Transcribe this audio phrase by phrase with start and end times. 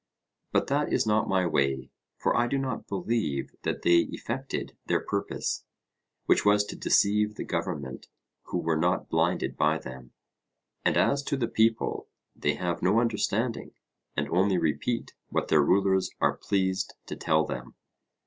[0.51, 4.99] But that is not my way, for I do not believe that they effected their
[4.99, 5.63] purpose,
[6.25, 8.07] which was to deceive the government,
[8.45, 10.13] who were not blinded by them;
[10.83, 13.75] and as to the people, they have no understanding,
[14.17, 17.75] and only repeat what their rulers are pleased to tell them.